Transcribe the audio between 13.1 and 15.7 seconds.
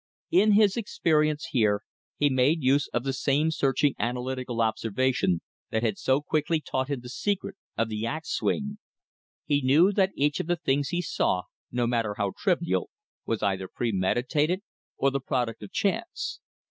was either premeditated or the product